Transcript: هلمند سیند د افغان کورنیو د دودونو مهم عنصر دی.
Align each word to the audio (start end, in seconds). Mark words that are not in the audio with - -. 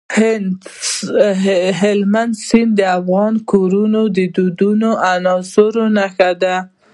هلمند 1.83 2.33
سیند 2.47 2.71
د 2.79 2.81
افغان 2.99 3.33
کورنیو 3.49 4.03
د 4.17 4.19
دودونو 4.35 4.89
مهم 5.01 5.23
عنصر 5.35 5.73
دی. 6.43 6.55